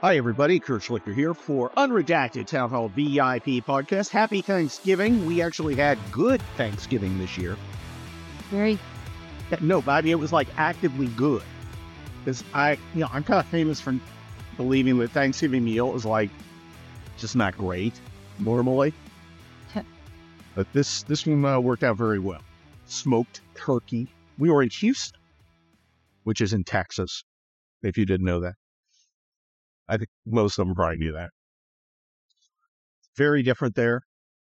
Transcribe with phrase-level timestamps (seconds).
[0.00, 0.60] Hi, everybody.
[0.60, 4.10] Kurt Schlichter here for Unredacted Town Hall VIP podcast.
[4.10, 5.26] Happy Thanksgiving.
[5.26, 7.56] We actually had good Thanksgiving this year.
[8.48, 8.78] Very
[9.60, 11.42] No, but I mean, it was like actively good.
[12.20, 13.98] Because I, you know, I'm kind of famous for
[14.56, 16.30] believing that Thanksgiving meal is like
[17.16, 18.00] just not great
[18.38, 18.94] normally.
[20.54, 22.42] but this this one uh, worked out very well.
[22.86, 24.06] Smoked turkey.
[24.38, 25.18] We were in Houston,
[26.22, 27.24] which is in Texas.
[27.82, 28.54] If you didn't know that,
[29.88, 31.30] I think most of them probably knew that.
[33.16, 34.02] Very different there.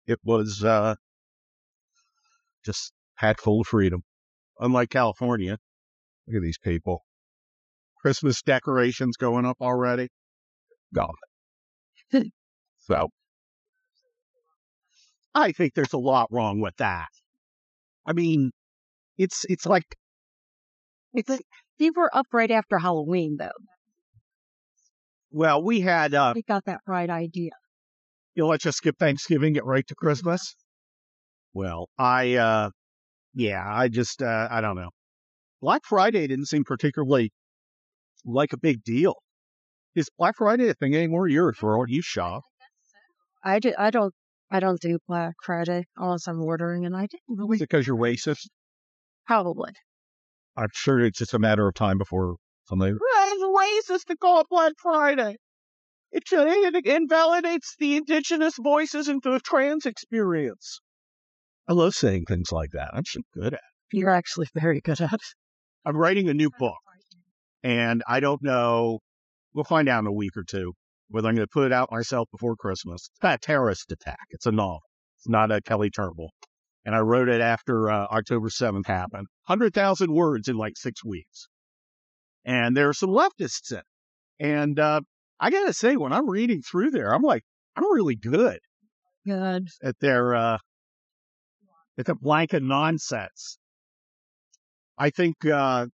[0.07, 0.95] It was uh,
[2.63, 4.03] just hat full of freedom.
[4.59, 5.57] Unlike California,
[6.27, 7.03] look at these people.
[8.01, 10.09] Christmas decorations going up already.
[10.93, 11.13] Gone.
[12.77, 13.09] so
[15.33, 17.09] I think there's a lot wrong with that.
[18.05, 18.51] I mean,
[19.17, 19.97] it's it's like
[21.13, 21.41] it's But-
[21.77, 23.49] they were up right after Halloween though.
[25.35, 27.51] Well, we had uh They got that right idea.
[28.35, 30.55] you know, let's just skip Thanksgiving, get right to Christmas.
[31.53, 32.69] Well, I uh
[33.33, 34.89] yeah, I just uh I don't know.
[35.61, 37.31] Black Friday didn't seem particularly
[38.23, 39.15] like a big deal.
[39.95, 41.27] Is Black Friday a thing anymore?
[41.27, 42.43] You're for what you shop.
[43.43, 44.13] I do, I don't
[44.51, 47.85] I don't do Black Friday unless I'm ordering, and I didn't Is really it because
[47.87, 48.47] you're racist?
[49.27, 49.71] probably.
[50.57, 52.93] I'm sure it's just a matter of time before somebody.
[52.93, 55.37] It's racist to call it Black Friday.
[56.11, 60.79] It, it invalidates the indigenous voices into the trans experience.
[61.67, 62.91] I love saying things like that.
[62.93, 63.59] I'm so good at it.
[63.97, 65.21] You're actually very good at it.
[65.83, 66.77] I'm writing a new book,
[67.63, 68.99] and I don't know.
[69.53, 70.73] We'll find out in a week or two
[71.09, 73.09] whether I'm going to put it out myself before Christmas.
[73.11, 74.25] It's not a terrorist attack.
[74.31, 74.81] It's a novel.
[75.19, 76.31] It's not a Kelly Turnbull.
[76.83, 79.27] And I wrote it after uh, October 7th happened.
[79.47, 81.47] 100,000 words in like six weeks.
[82.45, 83.83] And there are some leftists in it.
[84.39, 85.01] And uh,
[85.39, 87.43] I got to say, when I'm reading through there, I'm like,
[87.75, 88.59] I'm really good
[89.25, 89.69] Good.
[89.83, 90.57] at their uh,
[91.97, 93.57] at the blanket nonsense.
[94.97, 95.87] I think uh,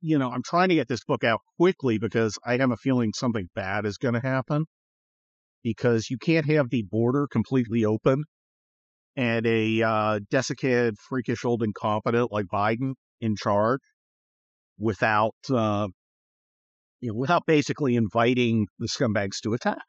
[0.00, 3.12] you know I'm trying to get this book out quickly because I have a feeling
[3.14, 4.64] something bad is going to happen.
[5.62, 8.24] Because you can't have the border completely open
[9.16, 13.80] and a uh, desiccated, freakish, old incompetent like Biden in charge
[14.78, 15.88] without uh,
[17.00, 19.82] you know without basically inviting the scumbags to attack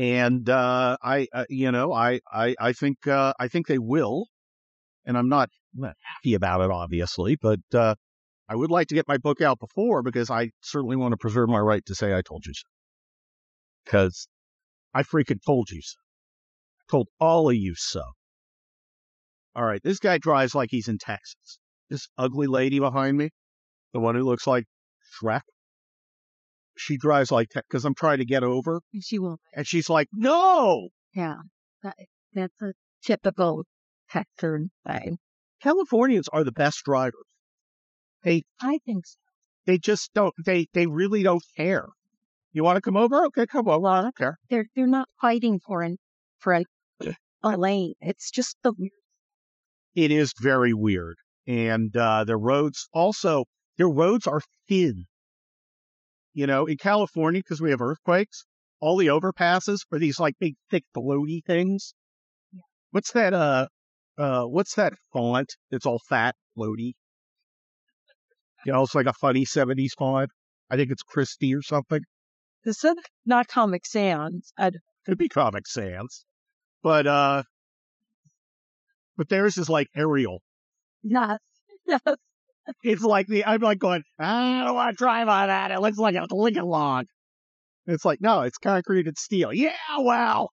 [0.00, 4.26] and uh, I, uh, you know, I, I, I think, uh, I think they will,
[5.04, 7.96] and I'm not, I'm not happy about it, obviously, but uh,
[8.48, 11.48] I would like to get my book out before because I certainly want to preserve
[11.50, 12.66] my right to say I told you so,
[13.84, 14.26] because
[14.94, 15.98] I freaking told you so,
[16.80, 18.02] I told all of you so.
[19.54, 21.58] All right, this guy drives like he's in Texas.
[21.90, 23.30] This ugly lady behind me,
[23.92, 24.64] the one who looks like
[25.20, 25.42] Shrek,
[26.80, 28.80] she drives like that because I'm trying to get over.
[28.92, 29.38] And she will.
[29.54, 31.36] And she's like, no, Yeah.
[31.82, 31.96] That,
[32.34, 32.72] that's a
[33.04, 33.64] typical
[34.10, 35.18] Texan thing.
[35.62, 37.26] Californians are the best drivers.
[38.22, 39.16] They I think so.
[39.66, 41.88] they just don't they they really don't care.
[42.52, 43.24] You want to come over?
[43.26, 43.86] Okay, come over.
[43.86, 44.38] I don't care.
[44.48, 45.96] They're they're not fighting for an
[46.38, 46.64] for a,
[47.42, 47.94] a lane.
[48.00, 48.72] It's just the
[49.94, 51.16] It is very weird.
[51.46, 53.44] And uh the roads also
[53.78, 55.06] their roads are thin.
[56.32, 58.44] You know, in California, because we have earthquakes,
[58.80, 61.92] all the overpasses are these like big thick floaty things.
[62.52, 62.60] Yeah.
[62.92, 63.66] What's that uh
[64.18, 65.54] uh what's that font?
[65.70, 66.92] It's all fat, floaty.
[68.64, 70.30] You know, it's like a funny seventies font.
[70.70, 72.00] I think it's Christie or something.
[72.64, 72.94] this is
[73.26, 74.52] not Comic Sans.
[74.56, 74.70] I,
[75.06, 76.24] could be Comic Sans,
[76.82, 77.42] but uh,
[79.16, 80.42] but theirs is like Arial.
[81.02, 81.38] yes.
[81.86, 82.00] Yes.
[82.82, 85.70] It's like the I'm like going, I don't want to drive on that.
[85.70, 87.06] It looks like a Lincoln log.
[87.86, 89.52] It's like no, it's concrete and steel.
[89.52, 90.50] Yeah, well,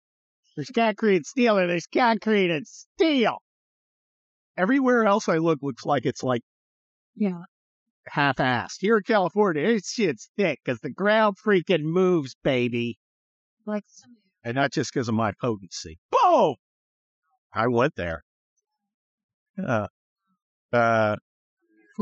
[0.56, 3.38] there's concrete and steel, and there's concrete and steel.
[4.58, 6.42] Everywhere else I look looks like it's like
[7.16, 7.44] Yeah.
[8.08, 8.78] half-assed.
[8.80, 12.98] Here in California, this shit's thick because the ground freaking moves, baby.
[13.66, 16.00] Like some- and not just because of my potency.
[16.12, 16.56] Boom!
[17.54, 18.24] I went there.
[19.58, 19.88] Uh,
[20.74, 21.16] uh,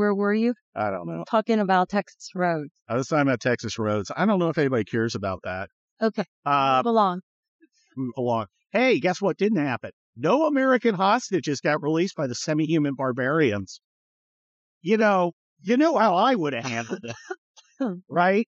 [0.00, 0.54] where were you?
[0.74, 1.24] I don't know.
[1.30, 2.70] Talking about Texas roads.
[2.88, 4.10] I was talking about Texas roads.
[4.16, 5.68] I don't know if anybody cares about that.
[6.00, 6.24] Okay.
[6.46, 7.20] Uh, Move along.
[7.98, 8.46] move along.
[8.72, 9.90] Hey, guess what didn't happen?
[10.16, 13.82] No American hostages got released by the semi-human barbarians.
[14.80, 17.16] You know, you know how I would have handled it,
[18.08, 18.48] right?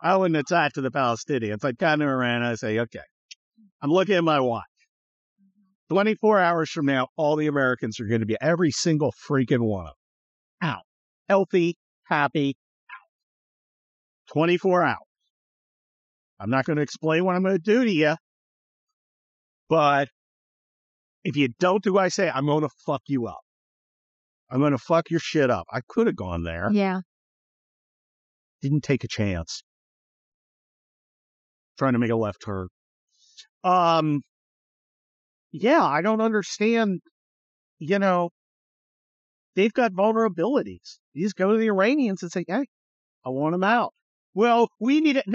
[0.00, 1.62] I wouldn't have talked to the Palestinians.
[1.62, 3.00] I'd kind of around and I'd say, okay,
[3.82, 4.64] I'm looking at my watch.
[5.90, 9.86] 24 hours from now, all the Americans are going to be every single freaking one
[9.86, 9.97] of them
[10.62, 10.82] out,
[11.28, 12.56] healthy, happy,
[12.90, 14.32] out.
[14.32, 14.96] 24 hours.
[16.40, 18.14] I'm not going to explain what I'm going to do to you.
[19.68, 20.08] But
[21.24, 23.40] if you don't do what I say, I'm going to fuck you up.
[24.50, 25.66] I'm going to fuck your shit up.
[25.70, 26.70] I could have gone there.
[26.72, 27.00] Yeah.
[28.62, 29.62] Didn't take a chance.
[31.78, 32.68] Trying to make a left turn.
[33.62, 34.22] Um,
[35.52, 37.00] yeah, I don't understand.
[37.78, 38.30] You know,
[39.58, 40.98] they've got vulnerabilities.
[41.14, 42.66] You just go to the Iranians and say, hey,
[43.26, 43.92] I want them out.
[44.32, 45.26] Well, we need it.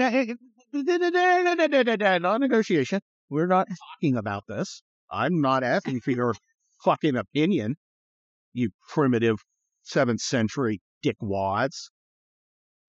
[2.22, 3.00] Non negotiation.
[3.28, 4.82] We're not talking about this.
[5.10, 6.34] I'm not asking for your
[6.84, 7.76] fucking opinion,
[8.54, 9.40] you primitive
[9.82, 11.90] seventh century dickwads.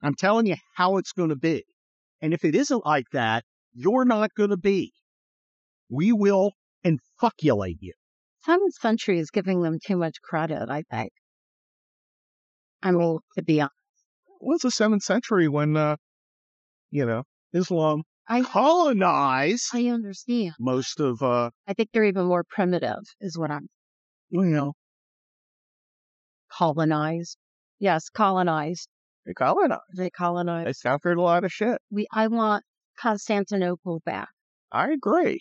[0.01, 1.65] I'm telling you how it's going to be.
[2.21, 3.43] And if it isn't like that,
[3.73, 4.93] you're not going to be.
[5.89, 6.53] We will
[6.85, 7.91] infuculate you.
[8.45, 11.11] Seventh century is giving them too much credit, I think.
[12.85, 13.73] I mean, to be honest.
[14.39, 15.95] Well, it's the seventh century when, uh,
[16.91, 20.53] you know, Islam I colonized I understand.
[20.59, 23.67] most of, uh, I think they're even more primitive, is what I'm
[24.29, 24.73] you know,
[26.51, 27.37] colonized.
[27.79, 28.87] Yes, colonized.
[29.25, 29.81] they colonized.
[29.97, 30.67] They colonized.
[30.67, 31.79] They suffered a lot of shit.
[31.89, 32.63] We I want
[32.99, 34.29] Constantinople back.
[34.71, 35.39] I agree.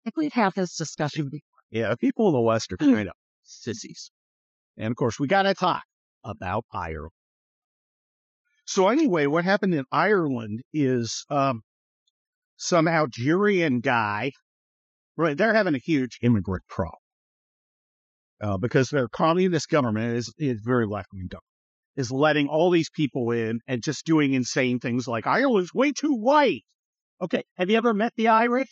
[0.00, 1.40] I think we've had this discussion before.
[1.70, 4.10] Yeah, people in the West are kind of sissies.
[4.76, 5.82] And of course, we got to talk
[6.24, 7.12] about Ireland.
[8.66, 11.62] So anyway, what happened in Ireland is um,
[12.56, 14.32] some Algerian guy,
[15.16, 15.36] right?
[15.36, 17.00] They're having a huge immigrant problem
[18.40, 21.28] uh, because their communist government is is very left wing
[21.96, 26.12] is letting all these people in and just doing insane things like Ireland's way too
[26.12, 26.64] white.
[27.22, 28.68] Okay, have you ever met the Irish?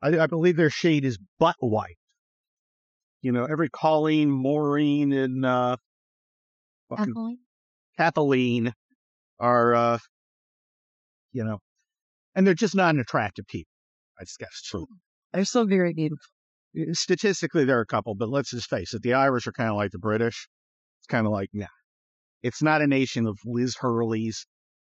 [0.00, 1.96] I, I believe their shade is butt white.
[3.22, 5.76] You know, every Colleen, Maureen, and uh,
[6.94, 7.38] Kathleen?
[7.96, 8.72] Kathleen
[9.38, 9.98] are, uh,
[11.32, 11.58] you know,
[12.34, 13.70] and they're just not an attractive people.
[14.18, 14.86] I just that's true.
[15.32, 16.26] They're so very beautiful.
[16.92, 19.76] Statistically, there are a couple, but let's just face it: the Irish are kind of
[19.76, 20.48] like the British.
[21.00, 21.66] It's kind of like, nah,
[22.42, 24.46] it's not a nation of Liz Hurleys.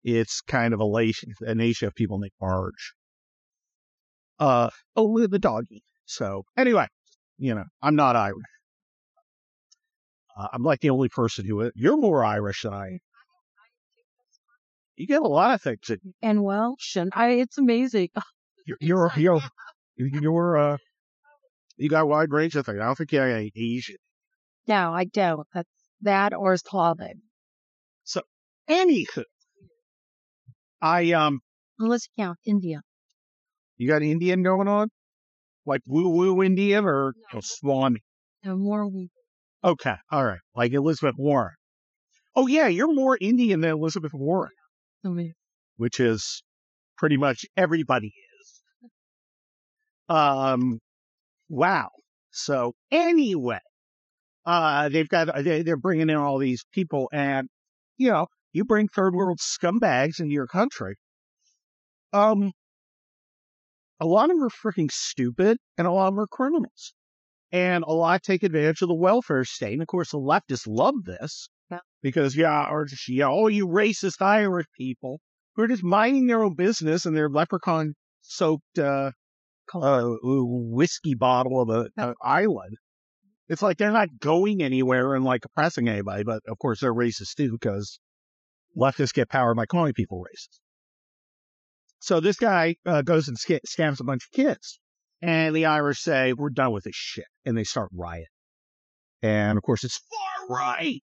[0.04, 2.94] It's kind of a, nation, a nation of people named Marge.
[4.40, 5.84] Uh, oh, the doggy.
[6.06, 6.88] So anyway,
[7.38, 8.44] you know, I'm not Irish.
[10.38, 13.00] Uh, I'm like the only person who you're more Irish than I am.
[14.98, 15.80] You get a lot of things.
[15.88, 18.10] That And Welsh and I it's amazing.
[18.66, 19.42] you're you're you're,
[19.98, 20.78] you're uh,
[21.78, 22.80] you got a wide range of things.
[22.80, 23.98] I don't think you're Asian.
[24.68, 25.48] No, I don't.
[25.54, 25.70] That's
[26.02, 27.18] that or Slavic.
[28.04, 28.22] So,
[28.70, 29.24] anywho,
[30.82, 31.42] I um,
[31.80, 32.82] let's count India.
[33.78, 34.90] you got Indian going on,
[35.66, 37.40] like woo woo Indian or No.
[37.42, 38.02] Swami.
[38.44, 39.10] No more we
[39.64, 41.56] Okay, all right, like Elizabeth Warren.
[42.36, 44.52] Oh yeah, you're more Indian than Elizabeth Warren,
[45.78, 46.44] which is
[46.98, 48.62] pretty much everybody is.
[50.08, 50.80] Um,
[51.50, 51.90] wow.
[52.32, 53.60] So anyway,
[54.46, 57.48] uh, they've got they, they're bringing in all these people, and
[57.98, 60.96] you know, you bring third world scumbags into your country.
[62.14, 62.52] Um,
[64.00, 66.94] a lot of them are freaking stupid, and a lot of them are criminals,
[67.52, 69.74] and a lot take advantage of the welfare state.
[69.74, 71.80] And of course, the leftists love this Yeah.
[72.02, 75.20] because yeah, or just yeah, oh, you racist Irish people
[75.56, 79.12] who are just minding their own business in their leprechaun soaked uh,
[79.74, 82.76] uh, whiskey bottle of an a island.
[83.48, 87.36] It's like they're not going anywhere and like oppressing anybody, but of course they're racist
[87.36, 88.00] too because
[88.78, 90.60] leftists get power by calling people racist.
[92.06, 94.80] So this guy uh, goes and sca- scams a bunch of kids,
[95.24, 98.28] and the Irish say, "We're done with this shit," and they start rioting.
[99.24, 101.02] And of course, it's far right.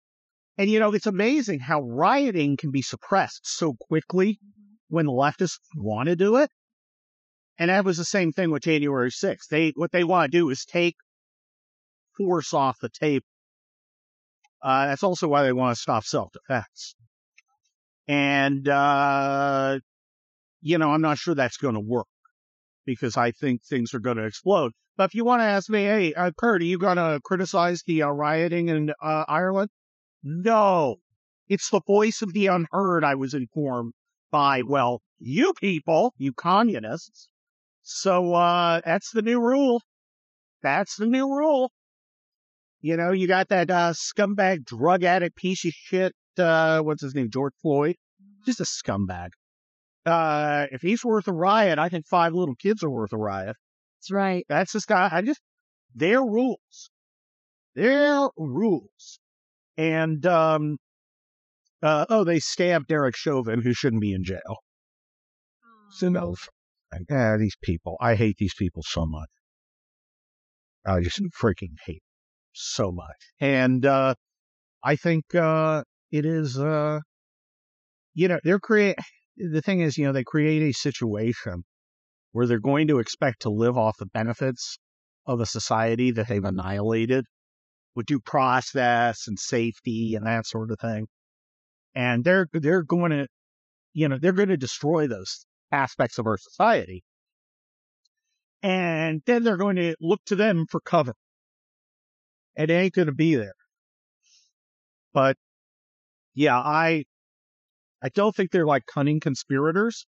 [0.58, 4.40] And you know, it's amazing how rioting can be suppressed so quickly
[4.88, 6.50] when the leftists want to do it.
[7.60, 9.50] And that was the same thing with January 6th.
[9.50, 10.96] They what they want to do is take
[12.16, 13.26] force off the table.
[14.62, 16.96] Uh, that's also why they want to stop self-defense.
[18.08, 19.80] And uh,
[20.66, 22.08] you know, I'm not sure that's going to work
[22.88, 24.72] because I think things are going to explode.
[24.98, 27.84] But if you want to ask me, hey, uh, Kurt, are you going to criticize
[27.86, 29.70] the uh, rioting in uh, Ireland?
[30.24, 30.96] No,
[31.48, 33.04] it's the voice of the unheard.
[33.04, 33.94] I was informed
[34.32, 37.30] by, well, you people, you communists.
[37.84, 39.84] So uh, that's the new rule.
[40.64, 41.72] That's the new rule.
[42.82, 46.14] You know, you got that uh, scumbag drug addict piece of shit.
[46.40, 47.30] Uh, what's his name?
[47.32, 47.98] George Floyd.
[48.48, 49.30] Just a scumbag.
[50.06, 53.56] Uh, if he's worth a riot, I think five little kids are worth a riot.
[54.00, 54.46] That's right.
[54.48, 55.10] That's this guy.
[55.12, 55.42] I just
[55.96, 56.90] their rules,
[57.76, 59.20] their rules,
[59.78, 60.78] and um,
[61.82, 64.58] Uh, oh, they stabbed Derek Chauvin, who shouldn't be in jail.
[65.92, 66.36] So no,
[67.10, 67.96] yeah, these people.
[68.02, 69.30] I hate these people so much.
[70.86, 73.16] I just freaking hate them so much.
[73.40, 74.16] And uh,
[74.84, 77.02] I think uh, it is, uh,
[78.14, 78.98] you know, they're create.
[79.38, 81.64] The thing is, you know, they create a situation
[82.32, 84.78] where they're going to expect to live off the benefits
[85.26, 87.26] of a society that they've annihilated
[87.96, 91.08] with due process and safety and that sort of thing.
[91.96, 93.28] And they're they're going to,
[93.94, 97.04] you know, they're going to destroy those aspects of our society.
[98.62, 101.14] And then they're going to look to them for cover.
[102.56, 103.54] It ain't going to be there.
[105.14, 105.38] But
[106.34, 107.06] yeah, I
[108.02, 110.06] I don't think they're like cunning conspirators.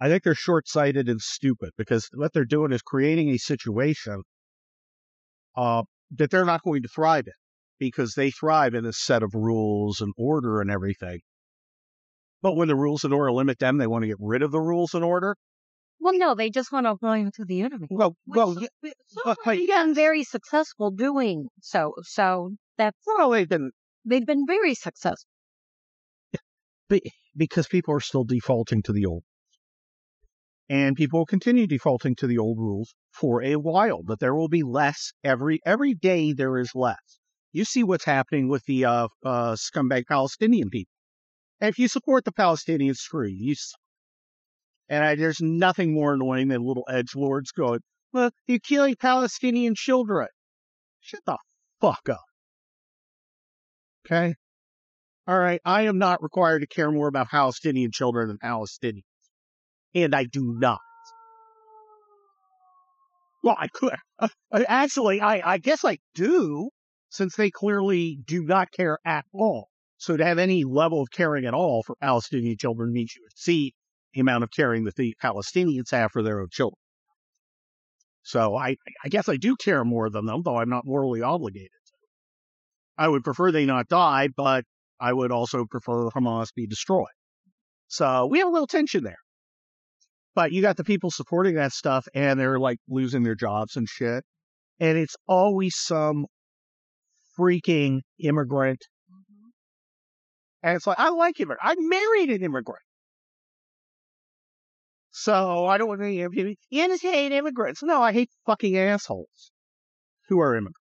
[0.00, 4.22] I think they're short sighted and stupid because what they're doing is creating a situation
[5.56, 5.84] uh,
[6.16, 7.32] that they're not going to thrive in
[7.78, 11.20] because they thrive in a set of rules and order and everything.
[12.42, 14.60] But when the rules and order limit them, they want to get rid of the
[14.60, 15.36] rules and order.
[16.00, 17.88] Well, no, they just want to go into the universe.
[17.90, 21.94] Well, well, Which- yeah, so but- they've been very successful doing so.
[22.02, 23.70] So that's well, they've been
[24.04, 25.28] they've been very successful.
[26.88, 29.24] Be- because people are still defaulting to the old.
[30.68, 34.48] And people will continue defaulting to the old rules for a while, but there will
[34.48, 36.32] be less every every day.
[36.32, 37.18] There is less.
[37.52, 40.92] You see what's happening with the uh, uh, scumbag Palestinian people.
[41.60, 43.50] And if you support the Palestinians, screw you.
[43.50, 43.54] you
[44.88, 47.80] and I, there's nothing more annoying than little edge lords going,
[48.12, 50.28] "Well, you're killing Palestinian children."
[51.00, 51.38] Shut the
[51.80, 52.24] fuck up.
[54.06, 54.34] Okay.
[55.26, 59.04] All right, I am not required to care more about Palestinian children than Palestinians.
[59.94, 60.80] And I do not.
[63.42, 63.94] Well, I could.
[64.18, 66.70] Uh, uh, actually, I, I guess I do,
[67.10, 69.68] since they clearly do not care at all.
[69.96, 73.72] So to have any level of caring at all for Palestinian children means you exceed
[74.12, 76.78] the amount of caring that the Palestinians have for their own children.
[78.22, 81.70] So I, I guess I do care more than them, though I'm not morally obligated
[81.70, 81.92] to.
[82.96, 84.64] I would prefer they not die, but
[85.00, 87.06] I would also prefer the Hamas be destroyed.
[87.88, 89.18] So we have a little tension there.
[90.34, 93.88] But you got the people supporting that stuff and they're like losing their jobs and
[93.88, 94.24] shit.
[94.80, 96.26] And it's always some
[97.38, 98.80] freaking immigrant.
[99.10, 99.48] Mm-hmm.
[100.64, 101.60] And it's like, I like immigrant.
[101.62, 102.82] I married an immigrant.
[105.12, 107.84] So I don't want to, you know, you just hate immigrants.
[107.84, 109.52] No, I hate fucking assholes
[110.28, 110.80] who are immigrants.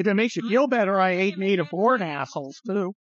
[0.00, 0.70] If it makes you feel mm-hmm.
[0.70, 2.94] better, I hate native born assholes too.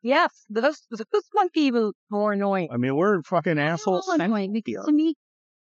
[0.00, 2.70] Yes, those those one people more annoying.
[2.72, 4.08] I mean, we're fucking assholes.
[4.08, 5.16] Annoying because to me,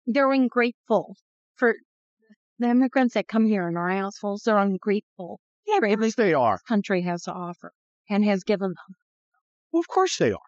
[0.06, 1.16] they're ungrateful
[1.56, 1.74] for
[2.60, 4.42] the immigrants that come here and are assholes.
[4.44, 6.60] They're ungrateful Yeah, at least they are.
[6.68, 7.72] country has to offer
[8.08, 8.96] and has given them.
[9.72, 10.38] Well, of course they are.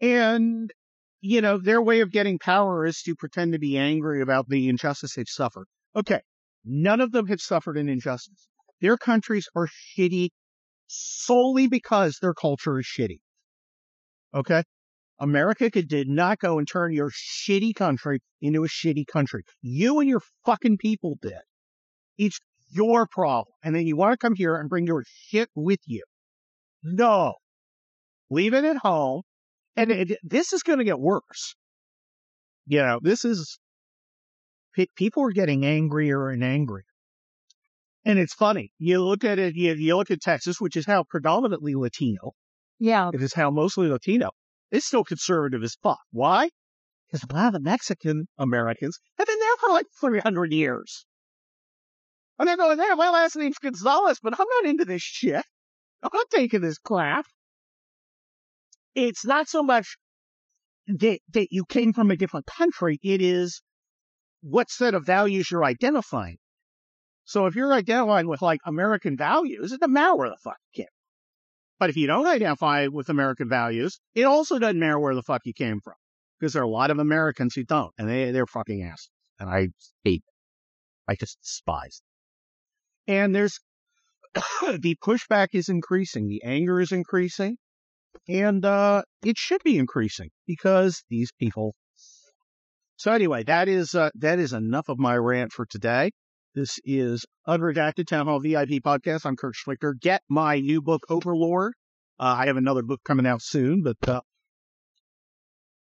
[0.00, 0.72] And,
[1.20, 4.70] you know, their way of getting power is to pretend to be angry about the
[4.70, 5.66] injustice they've suffered.
[5.94, 6.22] Okay.
[6.64, 8.48] None of them have suffered an injustice.
[8.80, 10.30] Their countries are shitty
[10.86, 13.20] solely because their culture is shitty.
[14.34, 14.62] Okay.
[15.18, 19.42] America could, did not go and turn your shitty country into a shitty country.
[19.62, 21.40] You and your fucking people did.
[22.18, 22.38] It's
[22.70, 23.54] your problem.
[23.64, 26.02] And then you want to come here and bring your shit with you.
[26.82, 27.34] No.
[28.30, 29.22] Leave it at home.
[29.74, 31.54] And it, this is going to get worse.
[32.66, 33.58] You know, this is,
[34.96, 36.84] people are getting angrier and angrier.
[38.06, 38.70] And it's funny.
[38.78, 42.34] You look at it, you, you look at Texas, which is how predominantly Latino,
[42.78, 44.30] Yeah, it is how mostly Latino.
[44.70, 45.98] It's still conservative as fuck.
[46.12, 46.50] Why?
[47.06, 51.04] Because a lot of the Mexican Americans have been there for like 300 years.
[52.38, 55.44] And they're going, there, my last name's Gonzalez, but I'm not into this shit.
[56.00, 57.26] I'm not taking this crap.
[58.94, 59.96] It's not so much
[60.86, 63.00] that, that you came from a different country.
[63.02, 63.62] It is
[64.42, 66.36] what set of values you're identifying.
[67.26, 70.84] So if you're identifying with like American values, it doesn't matter where the fuck you
[70.84, 71.42] came from.
[71.80, 75.42] but if you don't identify with American values, it also doesn't matter where the fuck
[75.44, 75.94] you came from.
[76.38, 79.10] Because there are a lot of Americans who don't, and they, they're fucking assholes.
[79.40, 79.68] And I
[80.04, 80.34] hate them.
[81.08, 82.00] I just despise
[83.06, 83.16] them.
[83.16, 83.58] And there's
[84.78, 87.56] the pushback is increasing, the anger is increasing,
[88.28, 91.74] and uh, it should be increasing because these people.
[92.96, 96.12] So anyway, that is uh, that is enough of my rant for today.
[96.56, 99.26] This is Unredacted Town Hall VIP podcast.
[99.26, 99.92] I'm Kurt Schlichter.
[100.00, 101.74] Get my new book, Overlord.
[102.18, 104.22] Uh, I have another book coming out soon, but uh,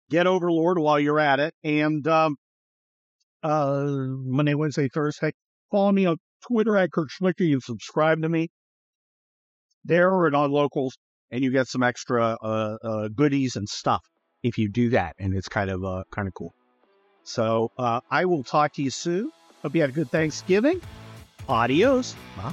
[0.09, 1.53] get Overlord while you're at it.
[1.65, 2.37] And um,
[3.43, 5.33] uh, Monday, Wednesday, Thursday,
[5.73, 7.41] follow me on Twitter at Kurt Schlichter.
[7.41, 8.49] You subscribe to me.
[9.85, 10.97] there or on locals,
[11.33, 14.05] and you get some extra uh, uh, goodies and stuff
[14.45, 16.55] if you do that, and it's kind of uh, kind of cool.
[17.25, 19.33] So I will talk to you soon.
[19.63, 20.81] Hope you had a good Thanksgiving.
[21.49, 22.15] Adios.
[22.37, 22.53] Bye.